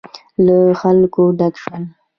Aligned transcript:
له 0.45 0.55
خلکو 0.81 1.23
ډک 1.39 1.53
شول. 1.63 1.83